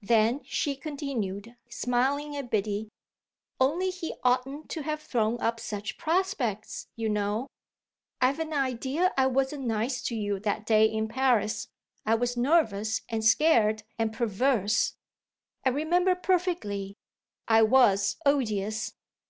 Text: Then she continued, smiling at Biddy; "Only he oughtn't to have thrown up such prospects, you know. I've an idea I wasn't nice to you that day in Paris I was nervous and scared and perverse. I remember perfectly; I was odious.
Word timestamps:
Then 0.00 0.40
she 0.44 0.76
continued, 0.76 1.56
smiling 1.68 2.34
at 2.38 2.48
Biddy; 2.50 2.88
"Only 3.60 3.90
he 3.90 4.14
oughtn't 4.24 4.70
to 4.70 4.80
have 4.82 5.02
thrown 5.02 5.38
up 5.42 5.60
such 5.60 5.98
prospects, 5.98 6.88
you 6.96 7.10
know. 7.10 7.48
I've 8.18 8.38
an 8.38 8.54
idea 8.54 9.12
I 9.18 9.26
wasn't 9.26 9.66
nice 9.66 10.00
to 10.04 10.14
you 10.14 10.40
that 10.40 10.64
day 10.64 10.86
in 10.86 11.06
Paris 11.06 11.68
I 12.06 12.14
was 12.14 12.34
nervous 12.34 13.02
and 13.10 13.22
scared 13.22 13.82
and 13.98 14.10
perverse. 14.10 14.94
I 15.66 15.68
remember 15.68 16.14
perfectly; 16.14 16.96
I 17.46 17.60
was 17.62 18.16
odious. 18.24 18.94